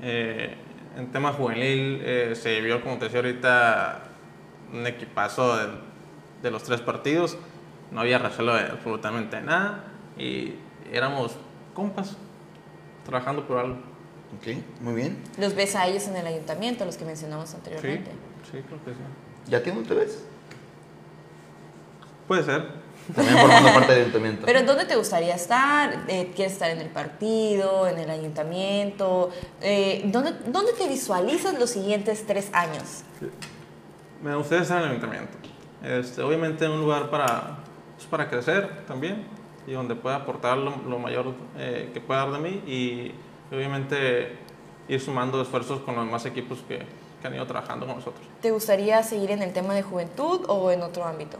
Eh, 0.02 0.56
en 0.98 1.12
tema 1.12 1.32
juvenil 1.34 2.02
eh, 2.04 2.34
se 2.36 2.60
vio, 2.62 2.82
como 2.82 2.98
te 2.98 3.06
decía 3.06 3.20
ahorita, 3.20 4.04
un 4.74 4.86
equipazo 4.88 5.58
de, 5.58 5.68
de 6.44 6.52
los 6.52 6.64
tres 6.64 6.82
partidos. 6.82 7.38
No 7.92 8.02
había 8.02 8.18
recelo 8.18 8.54
de 8.56 8.62
absolutamente 8.64 9.40
nada 9.42 9.86
y 10.18 10.56
éramos 10.92 11.36
compas 11.74 12.18
trabajando 13.06 13.48
por 13.48 13.60
algo. 13.60 13.76
Ok, 14.38 14.58
muy 14.82 14.94
bien. 14.96 15.18
Los 15.38 15.56
ves 15.56 15.76
a 15.76 15.88
ellos 15.88 16.08
en 16.10 16.18
el 16.18 16.28
ayuntamiento, 16.28 16.84
los 16.84 16.98
que 16.98 17.06
mencionamos 17.06 17.50
Sí, 17.50 17.56
anteriormente. 17.56 18.12
sí, 18.52 18.58
creo 18.68 18.84
que 18.84 18.92
sí. 18.92 18.98
¿Ya 19.50 19.64
tiene 19.64 19.80
dónde 19.80 19.96
te 19.96 20.02
ves? 20.02 20.26
Puede 22.28 22.44
ser. 22.44 22.66
También 23.16 23.38
formando 23.38 23.74
parte 23.74 23.92
del 23.94 24.02
ayuntamiento. 24.02 24.46
Pero 24.46 24.64
¿dónde 24.64 24.86
te 24.86 24.96
gustaría 24.96 25.36
estar? 25.36 26.06
Eh, 26.08 26.32
¿Quieres 26.36 26.54
estar 26.54 26.70
en 26.70 26.80
el 26.80 26.90
partido, 26.90 27.88
en 27.88 27.98
el 27.98 28.10
ayuntamiento? 28.10 29.30
Eh, 29.62 30.04
¿dónde, 30.06 30.34
¿Dónde 30.48 30.74
te 30.74 30.88
visualizas 30.88 31.58
los 31.60 31.70
siguientes 31.70 32.26
tres 32.26 32.50
años? 32.54 33.04
Me 34.22 34.36
gustaría 34.36 34.64
estar 34.64 34.78
en 34.80 34.84
el 34.86 34.90
ayuntamiento. 34.92 35.38
Este, 35.84 36.22
obviamente 36.22 36.68
un 36.68 36.82
lugar 36.82 37.10
para, 37.10 37.60
pues, 37.96 38.08
para 38.08 38.30
crecer 38.30 38.86
también 38.86 39.26
y 39.68 39.74
donde 39.74 39.96
pueda 39.96 40.16
aportar 40.18 40.58
lo, 40.58 40.76
lo 40.88 41.00
mayor 41.00 41.34
eh, 41.58 41.92
que 41.94 42.02
pueda 42.02 42.26
dar 42.26 42.32
de 42.32 42.40
mí 42.40 42.64
y 42.66 43.12
obviamente 43.54 44.38
ir 44.88 45.02
sumando 45.02 45.42
esfuerzos 45.42 45.82
con 45.82 45.96
los 45.96 46.06
demás 46.06 46.26
equipos 46.26 46.60
que, 46.68 46.80
que 47.22 47.28
han 47.28 47.36
ido 47.36 47.46
trabajando 47.46 47.86
con 47.86 47.96
nosotros. 47.96 48.26
¿Te 48.42 48.52
gustaría 48.52 49.04
seguir 49.04 49.32
en 49.32 49.42
el 49.42 49.54
tema 49.54 49.74
de 49.74 49.84
juventud 49.84 50.46
o 50.48 50.72
en 50.72 50.82
otro 50.82 51.06
ámbito? 51.06 51.38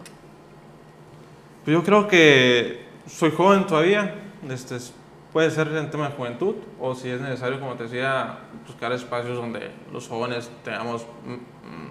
Pues 1.68 1.76
yo 1.76 1.84
creo 1.84 2.08
que 2.08 2.86
soy 3.08 3.30
joven 3.32 3.68
todavía, 3.68 4.16
este, 4.50 4.78
es- 4.78 4.94
puede 5.34 5.52
ser 5.52 5.68
en 5.76 5.92
tema 5.92 6.08
de 6.08 6.16
juventud 6.16 6.56
o 6.80 6.96
si 6.96 7.10
es 7.10 7.20
necesario, 7.20 7.60
como 7.60 7.74
te 7.74 7.84
decía, 7.84 8.38
buscar 8.66 8.94
espacios 8.94 9.36
donde 9.36 9.72
los 9.92 10.08
jóvenes 10.08 10.50
tengamos, 10.64 11.06
mm, 11.26 11.34
mm, 11.34 11.90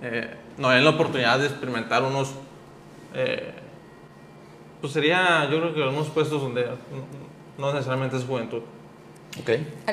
eh, 0.00 0.34
la 0.56 0.88
oportunidad 0.88 1.38
de 1.40 1.48
experimentar 1.48 2.02
unos, 2.02 2.32
eh, 3.12 3.52
pues 4.80 4.94
sería 4.94 5.46
yo 5.50 5.58
creo 5.60 5.74
que 5.74 5.82
unos 5.82 6.08
puestos 6.08 6.40
donde 6.40 6.64
mm, 6.64 7.60
no 7.60 7.70
necesariamente 7.70 8.16
es 8.16 8.24
juventud. 8.24 8.62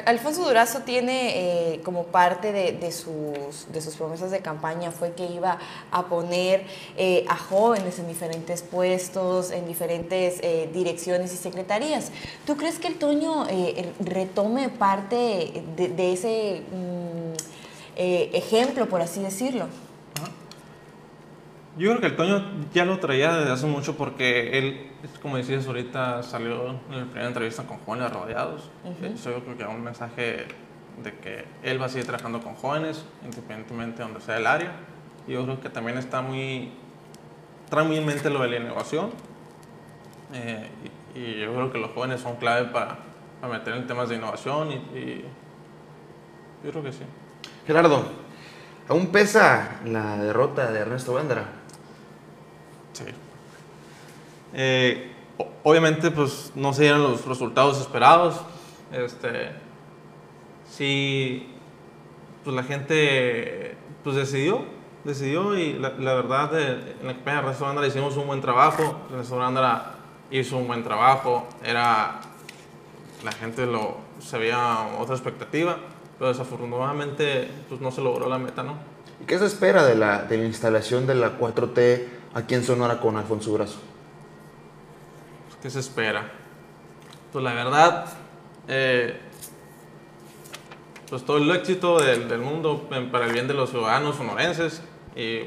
Alfonso 0.06 0.44
Durazo 0.44 0.80
tiene 0.80 1.74
eh, 1.76 1.82
como 1.84 2.06
parte 2.06 2.52
de, 2.52 2.92
sus, 2.92 3.72
de 3.72 3.82
sus 3.82 3.96
promesas 3.96 4.32
de 4.32 4.40
campaña 4.40 4.92
fue 4.92 5.14
que 5.14 5.28
iba 5.28 5.60
a 5.92 6.06
poner 6.08 6.66
eh, 6.98 7.24
a 7.30 7.38
jóvenes 7.38 8.00
en 8.00 8.08
diferentes 8.08 8.64
puestos, 8.64 9.52
en 9.52 9.68
diferentes 9.68 10.40
eh, 10.42 10.70
direcciones 10.74 11.34
y 11.34 11.38
secretarías. 11.38 12.12
¿Tú 12.46 12.58
crees 12.58 12.80
que 12.80 12.88
el 12.88 12.98
Toño 12.98 13.46
eh, 13.48 13.94
retome 14.00 14.70
parte 14.70 15.64
de, 15.76 15.90
de 15.90 16.14
ese 16.14 16.64
mm, 16.72 17.18
eh, 17.96 18.30
ejemplo, 18.34 18.88
por 18.88 19.02
así 19.02 19.22
decirlo? 19.22 19.68
Yo 21.78 21.90
creo 21.92 22.02
que 22.02 22.08
el 22.08 22.16
Toño 22.16 22.44
ya 22.74 22.86
lo 22.86 23.00
traía 23.00 23.38
desde 23.38 23.52
hace 23.52 23.68
mucho 23.68 23.96
porque 23.96 24.58
él, 24.58 24.92
como 25.22 25.38
decías 25.38 25.68
ahorita, 25.68 26.24
salió 26.24 26.70
en 26.90 27.00
la 27.00 27.06
primera 27.06 27.28
entrevista 27.28 27.68
con 27.68 27.78
jóvenes 27.80 28.12
rodeados. 28.12 28.72
Eso 29.04 29.30
yo 29.30 29.44
creo 29.44 29.58
que 29.58 29.64
era 29.64 29.72
un 29.72 29.84
mensaje 29.84 30.48
de 31.04 31.14
que 31.20 31.46
él 31.62 31.80
va 31.80 31.86
a 31.86 31.90
seguir 31.90 32.08
trabajando 32.08 32.42
con 32.42 32.56
jóvenes, 32.56 33.06
independientemente 33.24 34.00
de 34.00 34.04
donde 34.06 34.22
sea 34.22 34.38
el 34.38 34.48
área. 34.48 34.72
Y 35.28 35.34
yo 35.34 35.44
creo 35.44 35.60
que 35.62 35.70
también 35.70 36.00
está 36.00 36.24
muy, 36.24 36.72
trae 37.70 37.86
muy 37.86 37.98
en 37.98 38.08
mente 38.08 38.28
lo 38.32 38.42
de 38.42 38.48
la 38.48 38.56
innovación. 38.58 39.12
Eh, 40.34 40.68
y, 41.14 41.20
y 41.20 41.40
yo 41.42 41.54
creo 41.54 41.72
que 41.72 41.78
los 41.78 41.92
jóvenes 41.92 42.22
son 42.22 42.38
clave 42.38 42.70
para, 42.70 42.98
para 43.40 43.54
meter 43.54 43.76
en 43.76 43.86
temas 43.86 44.10
de 44.10 44.16
innovación 44.16 44.72
y, 44.72 44.98
y 44.98 45.26
yo 46.64 46.72
creo 46.72 46.84
que 46.84 46.92
sí. 46.92 47.04
Gerardo, 47.68 48.04
¿aún 48.88 49.08
pesa 49.12 49.80
la 49.86 50.18
derrota 50.18 50.72
de 50.72 50.80
Ernesto 50.80 51.14
Vendra? 51.14 51.57
Sí. 52.98 53.04
Eh, 54.54 55.12
obviamente, 55.64 56.10
pues 56.10 56.52
no 56.56 56.74
se 56.74 56.84
dieron 56.84 57.04
los 57.04 57.26
resultados 57.26 57.80
esperados. 57.80 58.42
Este, 58.92 59.52
sí, 60.70 61.48
pues 62.44 62.56
la 62.56 62.64
gente 62.64 63.76
pues 64.04 64.16
decidió, 64.16 64.64
decidió 65.04 65.56
y 65.58 65.74
la, 65.74 65.90
la 65.90 66.14
verdad, 66.14 66.50
eh, 66.60 66.96
en 67.02 67.08
la 67.08 67.14
campaña 67.14 67.38
de 67.38 67.44
Ernesto 67.44 67.66
Bandera 67.66 67.88
hicimos 67.88 68.18
un 68.18 68.26
buen 68.26 68.42
trabajo. 68.42 69.02
Ernesto 69.12 69.38
Bandera 69.38 69.96
hizo 70.32 70.58
un 70.58 70.68
buen 70.68 70.84
trabajo. 70.84 71.48
Era, 71.64 72.20
la 73.24 73.32
gente 73.34 73.66
lo, 73.66 73.98
se 74.20 74.40
veía 74.40 74.88
otra 74.98 75.14
expectativa, 75.14 75.78
pero 76.18 76.30
desafortunadamente 76.30 77.48
pues 77.70 77.80
no 77.80 77.92
se 77.92 78.02
logró 78.02 78.28
la 78.28 78.40
meta, 78.40 78.64
¿no? 78.64 78.76
¿Y 79.22 79.26
qué 79.26 79.38
se 79.38 79.46
espera 79.46 79.86
de 79.86 79.96
la, 79.96 80.24
de 80.24 80.38
la 80.38 80.46
instalación 80.46 81.06
de 81.06 81.16
la 81.16 81.38
4T 81.38 82.17
aquí 82.34 82.56
en 82.56 82.64
Sonora 82.64 83.00
con 83.00 83.18
Alfonso? 83.18 83.56
Pues, 83.58 83.78
¿Qué 85.62 85.70
se 85.70 85.80
espera? 85.80 86.32
Pues 87.32 87.44
la 87.44 87.54
verdad, 87.54 88.06
eh, 88.68 89.20
pues 91.10 91.24
todo 91.24 91.38
el 91.38 91.50
éxito 91.52 92.00
del, 92.00 92.28
del 92.28 92.40
mundo 92.40 92.88
para 93.12 93.26
el 93.26 93.34
bien 93.34 93.48
de 93.48 93.54
los 93.54 93.70
ciudadanos 93.70 94.16
sonorenses 94.16 94.82
y 95.16 95.42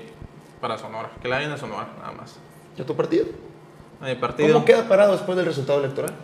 para 0.60 0.78
Sonora, 0.78 1.10
que 1.22 1.28
la 1.28 1.37
vayan 1.37 1.52
a 1.52 1.56
Sonora 1.56 1.88
nada 1.99 2.12
más. 2.12 2.38
¿Ya 2.76 2.84
tu 2.84 2.94
partido? 2.94 3.26
A 4.00 4.06
mi 4.06 4.14
partido. 4.14 4.52
¿Cómo 4.52 4.64
queda 4.64 4.88
parado 4.88 5.12
después 5.12 5.37
del 5.37 5.46
resultado 5.46 5.78
electoral? 5.80 6.14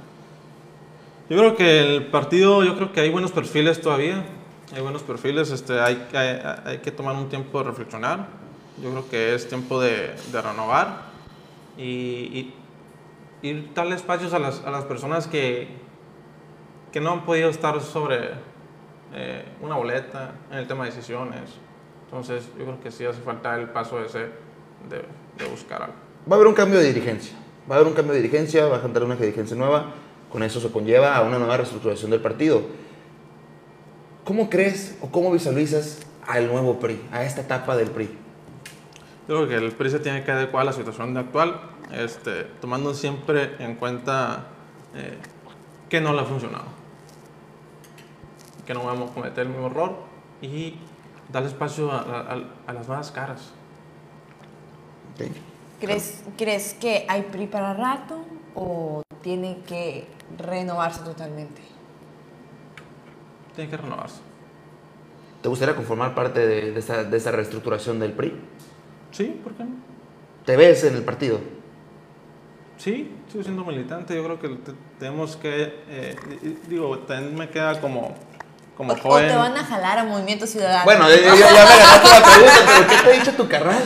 Yo 1.29 1.37
creo 1.39 1.57
que 1.57 1.81
el 1.81 2.07
partido, 2.07 2.63
yo 2.65 2.77
creo 2.77 2.93
que 2.93 3.01
hay 3.01 3.11
buenos 3.11 3.33
perfiles 3.33 3.81
todavía. 3.81 4.25
Hay 4.75 4.81
buenos 4.83 5.03
perfiles, 5.03 5.51
este, 5.51 5.81
hay, 5.81 6.09
hay, 6.13 6.43
hay 6.65 6.79
que 6.79 6.91
tomar 6.91 7.15
un 7.15 7.29
tiempo 7.29 7.59
de 7.59 7.65
reflexionar. 7.65 8.27
Yo 8.83 8.91
creo 8.91 9.09
que 9.09 9.35
es 9.35 9.49
tiempo 9.49 9.81
de, 9.81 10.15
de 10.33 10.43
renovar 10.43 11.07
y, 11.79 12.53
darle 13.75 13.95
espacios 13.95 14.33
a 14.33 14.39
las, 14.39 14.65
a 14.65 14.71
las 14.71 14.85
personas 14.85 15.29
que, 15.29 15.69
que 16.91 17.01
no 17.01 17.13
han 17.13 17.25
podido 17.25 17.49
estar 17.49 17.81
sobre 17.81 18.31
eh, 19.15 19.45
una 19.63 19.77
boleta 19.77 20.33
en 20.51 20.59
el 20.59 20.67
tema 20.67 20.85
de 20.85 20.91
decisiones. 20.91 21.43
Entonces, 22.05 22.49
yo 22.59 22.65
creo 22.65 22.81
que 22.81 22.91
sí 22.91 23.05
hace 23.05 23.21
falta 23.21 23.55
el 23.55 23.69
paso 23.69 24.03
ese 24.03 24.31
de, 24.89 25.05
de 25.39 25.51
buscar 25.51 25.83
algo. 25.83 25.95
Va 26.29 26.35
a 26.35 26.37
haber 26.37 26.49
un 26.49 26.55
cambio 26.55 26.79
de 26.79 26.87
dirigencia. 26.87 27.37
Va 27.71 27.77
a 27.77 27.79
haber 27.79 27.89
un 27.89 27.95
cambio 27.95 28.15
de 28.15 28.21
dirigencia, 28.21 28.67
va 28.67 28.79
a 28.79 28.83
cantar 28.83 29.05
una 29.05 29.17
dirigencia 29.17 29.57
nueva. 29.57 29.93
Con 30.31 30.43
eso 30.43 30.61
se 30.61 30.71
conlleva 30.71 31.17
a 31.17 31.23
una 31.23 31.39
nueva 31.39 31.57
reestructuración 31.57 32.11
del 32.11 32.21
partido. 32.21 32.63
¿Cómo 34.25 34.51
crees 34.51 34.99
o 35.01 35.11
cómo 35.11 35.31
visualizas 35.31 36.01
al 36.27 36.49
nuevo 36.49 36.81
PRI, 36.81 37.01
a 37.13 37.23
esta 37.23 37.43
etapa 37.43 37.77
del 37.77 37.91
PRI? 37.91 38.26
Yo 39.29 39.35
creo 39.45 39.49
que 39.49 39.57
el 39.57 39.73
PRI 39.73 39.91
se 39.91 39.99
tiene 39.99 40.23
que 40.23 40.31
adecuar 40.31 40.63
a 40.63 40.65
la 40.67 40.73
situación 40.73 41.13
de 41.15 41.21
actual, 41.21 41.61
este, 41.93 42.45
tomando 42.61 42.95
siempre 42.95 43.57
en 43.59 43.75
cuenta 43.75 44.45
eh, 44.95 45.19
que 45.89 46.01
no 46.01 46.13
le 46.13 46.21
ha 46.21 46.25
funcionado, 46.25 46.67
que 48.65 48.73
no 48.75 48.85
vamos 48.85 49.11
a 49.11 49.15
cometer 49.15 49.47
el 49.47 49.49
mismo 49.53 49.67
error 49.67 49.97
y 50.41 50.75
darle 51.33 51.49
espacio 51.49 51.91
a, 51.91 51.99
a- 51.99 52.41
a 52.69 52.73
las 52.73 52.87
nuevas 52.87 53.11
caras. 53.11 53.51
Ok. 55.15 55.27
¿Crees, 55.81 56.23
¿Crees 56.39 56.75
que 56.75 57.05
hay 57.09 57.23
PRI 57.23 57.49
para 57.49 57.75
rato 57.75 58.25
o 58.55 59.03
tiene 59.23 59.59
que 59.67 60.07
renovarse 60.39 61.01
totalmente? 61.03 61.61
Tiene 63.57 63.71
que 63.71 63.77
renovarse. 63.77 64.21
¿Te 65.43 65.49
gustaría 65.49 65.75
conformar 65.75 66.15
parte 66.15 66.47
de, 66.47 66.73
de 66.73 66.79
esta, 66.81 67.03
de 67.05 67.17
esta 67.17 67.31
reestructuración 67.33 67.99
del 67.99 68.13
PRI? 68.13 68.35
Sí, 69.17 69.41
¿por 69.43 69.55
qué 69.55 69.65
no? 69.65 69.71
¿Te 70.45 70.57
ves 70.57 70.85
en 70.85 70.95
el 70.97 71.03
partido? 71.03 71.41
Sí, 72.77 73.11
sigo 73.33 73.43
siendo 73.43 73.65
militante. 73.65 74.15
Yo 74.15 74.23
creo 74.25 74.39
que 74.39 74.49
te- 74.49 74.73
tenemos 74.99 75.37
que, 75.37 75.75
eh, 75.89 76.17
di- 76.43 76.59
digo, 76.69 76.99
también 77.01 77.35
me 77.35 77.49
queda 77.49 77.81
como, 77.81 78.15
como 78.77 78.93
O, 78.93 78.97
o 78.97 78.99
joven. 79.01 79.29
te 79.29 79.37
van 79.37 79.57
a 79.57 79.65
jalar 79.65 79.99
a 79.99 80.05
Movimiento 80.05 80.47
Ciudadano. 80.47 80.85
Bueno, 80.85 81.09
ya, 81.09 81.17
ya- 81.17 81.35
ya 81.35 81.35
me 81.35 81.79
ganaste 81.79 82.09
la 82.11 82.23
pregunta, 82.23 82.63
pero 82.67 82.87
¿qué 82.89 82.97
te 83.03 83.09
ha 83.17 83.19
dicho 83.19 83.33
tu 83.33 83.49
carnal? 83.49 83.83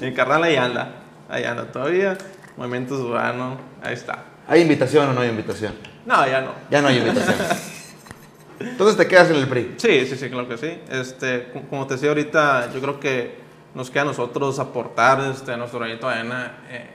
Mi 0.00 0.12
carnal 0.14 0.42
ahí 0.42 0.56
anda, 0.56 0.92
ahí 1.28 1.44
anda 1.44 1.70
todavía. 1.70 2.18
Movimiento 2.56 2.96
Ciudadano, 2.96 3.58
ahí 3.82 3.94
está. 3.94 4.24
¿Hay 4.48 4.62
invitación 4.62 5.08
o 5.08 5.12
no 5.12 5.20
hay 5.20 5.28
invitación? 5.30 5.74
No, 6.04 6.26
ya 6.26 6.40
no. 6.40 6.52
Ya 6.70 6.82
no 6.82 6.88
hay 6.88 6.98
invitación. 6.98 7.36
Entonces 8.58 8.96
te 8.96 9.06
quedas 9.06 9.30
en 9.30 9.36
el 9.36 9.46
PRI. 9.48 9.74
Sí, 9.78 10.06
sí, 10.06 10.16
sí, 10.16 10.28
claro 10.28 10.48
que 10.48 10.58
sí. 10.58 10.78
Este, 10.90 11.50
co- 11.52 11.62
como 11.70 11.86
te 11.86 11.94
decía 11.94 12.08
ahorita, 12.10 12.70
yo 12.74 12.80
creo 12.80 12.98
que 13.00 13.39
nos 13.74 13.90
queda 13.90 14.02
a 14.02 14.06
nosotros 14.06 14.58
aportar 14.58 15.20
este, 15.30 15.56
nuestro 15.56 15.78
granito 15.78 16.08
de 16.08 16.14
arena 16.14 16.58
eh, 16.68 16.86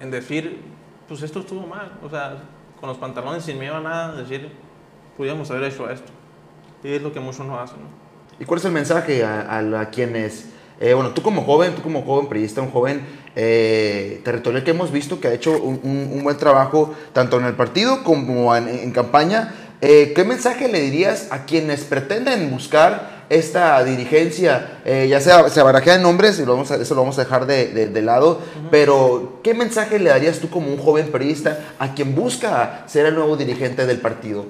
en 0.00 0.10
decir, 0.10 0.60
pues 1.08 1.22
esto 1.22 1.40
estuvo 1.40 1.66
mal. 1.66 1.98
O 2.02 2.08
sea, 2.10 2.38
con 2.80 2.88
los 2.88 2.98
pantalones 2.98 3.44
sin 3.44 3.58
miedo 3.58 3.76
a 3.76 3.80
nada, 3.80 4.14
decir, 4.16 4.50
pudiéramos 5.16 5.50
haber 5.50 5.64
hecho 5.64 5.88
esto. 5.90 6.10
Y 6.82 6.92
es 6.94 7.02
lo 7.02 7.12
que 7.12 7.20
muchos 7.20 7.46
no 7.46 7.58
hacen. 7.58 7.78
¿Y 8.38 8.44
cuál 8.44 8.58
es 8.58 8.64
el 8.66 8.72
mensaje 8.72 9.24
a, 9.24 9.42
a- 9.42 9.80
a 9.80 9.90
quienes, 9.90 10.50
eh, 10.80 10.92
bueno, 10.94 11.10
tú 11.10 11.22
como 11.22 11.42
joven, 11.44 11.74
tú 11.74 11.82
como 11.82 12.02
joven 12.02 12.28
priista, 12.28 12.60
un 12.62 12.70
joven 12.70 13.06
eh, 13.36 14.20
territorial 14.24 14.64
que 14.64 14.70
hemos 14.72 14.90
visto 14.90 15.20
que 15.20 15.28
ha 15.28 15.32
hecho 15.32 15.52
un, 15.52 15.80
un- 15.82 16.10
un 16.12 16.24
buen 16.24 16.36
trabajo 16.36 16.94
tanto 17.12 17.38
en 17.38 17.44
el 17.46 17.54
partido 17.54 18.02
como 18.02 18.54
en, 18.56 18.68
en 18.68 18.90
campaña, 18.92 19.54
eh, 19.80 20.12
¿qué 20.16 20.24
mensaje 20.24 20.68
le 20.68 20.80
dirías 20.80 21.28
a 21.30 21.44
quienes 21.44 21.84
pretenden 21.84 22.50
buscar 22.50 23.13
esta 23.28 23.82
dirigencia? 23.84 24.80
Eh, 24.84 25.06
ya 25.08 25.20
sea, 25.20 25.48
se 25.48 25.62
barajean 25.62 26.02
nombres, 26.02 26.38
y 26.38 26.44
lo 26.44 26.52
vamos 26.52 26.70
a- 26.70 26.76
eso 26.76 26.94
lo 26.94 27.00
vamos 27.02 27.18
a 27.18 27.24
dejar 27.24 27.46
de, 27.46 27.68
de- 27.68 27.86
de 27.88 28.02
lado, 28.02 28.40
pero 28.70 29.40
¿qué 29.42 29.54
mensaje 29.54 29.98
le 29.98 30.10
darías 30.10 30.38
tú 30.40 30.50
como 30.50 30.68
un 30.68 30.78
joven 30.78 31.10
periodista 31.10 31.58
a 31.78 31.94
quien 31.94 32.14
busca 32.14 32.82
ser 32.86 33.06
el 33.06 33.14
nuevo 33.14 33.36
dirigente 33.36 33.86
del 33.86 33.98
partido? 34.00 34.44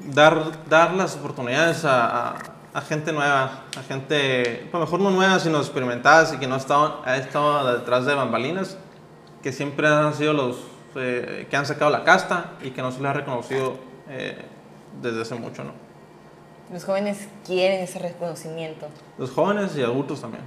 Dar, 0.00 0.66
dar 0.68 0.94
las 0.94 1.14
oportunidades 1.16 1.84
a, 1.84 2.28
a- 2.30 2.34
a 2.74 2.80
gente 2.80 3.12
nueva, 3.12 3.64
a 3.78 3.82
gente, 3.86 4.66
pues 4.70 4.80
mejor 4.80 4.98
no 5.00 5.10
nueva, 5.10 5.38
sino 5.38 5.58
experimentadas 5.58 6.32
y 6.32 6.38
que 6.38 6.46
no 6.46 6.54
ha 6.54 6.58
estado, 6.58 7.02
ha 7.04 7.16
estado 7.18 7.76
detrás 7.78 8.06
de 8.06 8.14
bambalinas, 8.14 8.78
que 9.42 9.52
siempre 9.52 9.86
han 9.88 10.14
sido 10.14 10.32
los 10.32 10.56
eh, 10.96 11.46
que 11.50 11.56
han 11.56 11.66
sacado 11.66 11.90
la 11.90 12.02
casta 12.04 12.52
y 12.62 12.70
que 12.70 12.80
no 12.82 12.90
se 12.90 13.00
les 13.00 13.10
ha 13.10 13.12
reconocido 13.12 13.76
eh, 14.08 14.36
desde 15.00 15.22
hace 15.22 15.34
mucho, 15.34 15.64
¿no? 15.64 15.72
Los 16.72 16.84
jóvenes 16.84 17.18
quieren 17.46 17.82
ese 17.82 17.98
reconocimiento. 17.98 18.88
Los 19.18 19.30
jóvenes 19.30 19.76
y 19.76 19.82
adultos 19.82 20.20
también. 20.20 20.42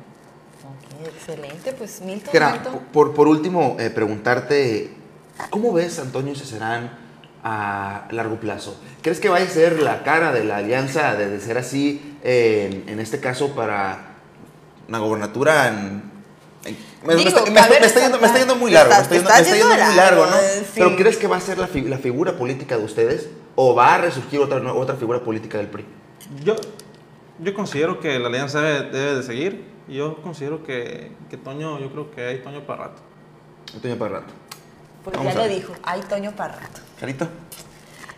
Ok, 0.66 1.08
excelente. 1.08 1.74
Pues 1.74 2.02
Milton, 2.02 2.34
Milton. 2.34 2.80
por, 2.92 3.14
por 3.14 3.28
último, 3.28 3.75
eh, 3.80 3.90
preguntarte, 3.90 4.94
¿cómo 5.50 5.72
ves 5.74 6.00
a 6.00 6.02
Antonio 6.02 6.36
Cesarán 6.36 6.98
a 7.44 8.08
largo 8.12 8.40
plazo? 8.40 8.80
¿Crees 9.04 9.20
que 9.20 9.30
vaya 9.30 9.46
a 9.46 9.50
ser 9.50 9.82
la 9.82 10.04
cara 10.04 10.32
de 10.32 10.44
la 10.44 10.58
alianza 10.58 11.16
de, 11.16 11.30
de 11.30 11.40
ser 11.40 11.58
así, 11.60 12.18
eh, 12.24 12.84
en, 12.88 12.90
en 12.94 13.00
este 13.00 13.20
caso, 13.20 13.54
para 13.54 14.16
una 14.88 15.00
gobernatura 15.00 15.68
en... 15.68 16.14
me, 16.72 17.07
me 17.07 17.15
Digo, 17.15 17.29
está, 17.29 17.41
me 17.43 17.48
está- 17.50 17.62
cabe 17.67 17.79
me 17.79 17.86
está 17.86 18.00
yendo, 18.01 18.19
me 18.19 18.25
está 18.27 18.39
yendo 18.39 18.55
muy 18.55 18.72
largo, 18.72 18.93
me 18.93 19.00
está 19.01 19.10
me 19.12 19.17
está 19.17 19.41
yendo 19.41 19.69
yendo 19.69 19.86
muy 19.86 19.95
largo, 19.95 20.25
¿no? 20.25 20.36
eh, 20.38 20.60
sí. 20.65 20.72
Pero 20.75 20.95
¿crees 20.95 21.17
que 21.17 21.27
va 21.27 21.38
a 21.38 21.41
ser 21.41 21.57
la, 21.57 21.67
fi- 21.67 21.81
la 21.81 21.98
figura 21.98 22.38
política 22.38 22.77
de 22.77 22.84
ustedes 22.84 23.29
o 23.55 23.75
va 23.75 23.95
a 23.95 23.98
resurgir 24.00 24.39
otra, 24.39 24.74
otra 24.74 24.95
figura 24.95 25.19
política 25.24 25.57
del 25.57 25.67
PRI? 25.67 25.86
Yo, 26.43 26.55
yo 27.39 27.53
considero 27.53 28.00
que 28.00 28.17
la 28.19 28.27
alianza 28.27 28.62
debe, 28.62 28.89
debe 28.89 29.15
de 29.17 29.24
seguir 29.24 29.65
y 29.88 29.95
yo 29.95 30.22
considero 30.24 30.63
que, 30.63 31.12
que 31.29 31.38
Toño, 31.38 31.79
yo 31.79 31.91
creo 31.91 32.12
que 32.12 32.25
hay 32.25 32.39
Toño 32.41 32.62
para 32.65 32.86
rato. 32.86 33.01
Antonio 33.74 33.98
para 34.00 34.19
rato. 34.22 34.34
Pues 35.03 35.17
Vamos 35.17 35.34
ya 35.36 35.41
lo 35.41 35.48
dijo, 35.48 35.74
hay 35.84 36.01
Toño 36.01 36.31
para 36.36 36.55
rato. 36.55 36.79
Carito. 37.00 37.27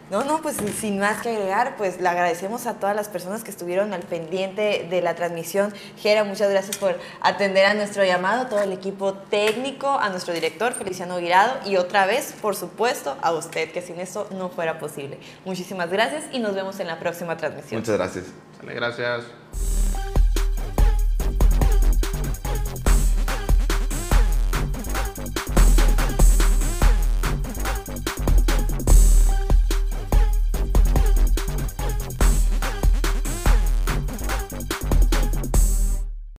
No, 0.10 0.24
no, 0.24 0.42
pues 0.42 0.58
sin 0.80 1.00
más 1.00 1.22
que 1.22 1.30
agregar, 1.30 1.76
pues 1.76 2.00
le 2.00 2.08
agradecemos 2.08 2.66
a 2.66 2.76
todas 2.76 2.96
las 2.96 3.10
personas 3.10 3.44
que 3.44 3.52
estuvieron 3.52 3.94
al 3.94 4.04
pendiente 4.04 4.88
de 4.90 5.02
la 5.02 5.16
transmisión. 5.16 5.74
Gera, 5.98 6.24
muchas 6.24 6.50
gracias 6.50 6.78
por 6.78 6.98
atender 7.22 7.66
a 7.66 7.74
nuestro 7.74 8.06
llamado, 8.06 8.48
todo 8.48 8.62
el 8.62 8.72
equipo 8.72 9.14
técnico, 9.14 9.90
a 9.90 10.10
nuestro 10.10 10.34
director 10.34 10.74
Feliciano 10.74 11.18
Guirado 11.18 11.60
y 11.66 11.76
otra 11.76 12.06
vez, 12.06 12.34
por 12.42 12.56
supuesto, 12.56 13.18
a 13.22 13.34
usted, 13.34 13.72
que 13.72 13.82
sin 13.82 14.00
eso 14.00 14.28
no 14.32 14.50
fuera 14.50 14.80
posible. 14.80 15.20
Muchísimas 15.44 15.90
gracias 15.90 16.24
y 16.32 16.40
nos 16.40 16.56
vemos 16.56 16.80
en 16.80 16.88
la 16.88 17.00
próxima 17.00 17.36
transmisión. 17.36 17.82
Muchas 17.82 17.98
gracias. 17.98 18.26
Sale, 18.60 18.74
gracias. 18.74 19.77